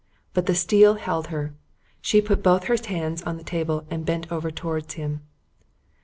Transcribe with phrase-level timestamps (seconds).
[0.33, 1.53] But the steel held her.
[2.01, 5.21] She put both her hands on the table and bent over towards him.